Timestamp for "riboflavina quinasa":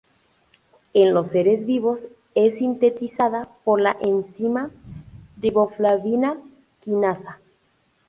5.39-7.39